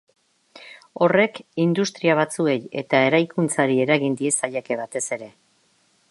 Horrek, 1.05 1.35
industria 1.65 2.15
batzuei 2.19 2.57
eta 2.83 3.01
eraikuntzari 3.09 3.77
eragin 3.85 4.15
diezaieke 4.23 4.79
batez 4.81 5.05
ere. 5.19 5.29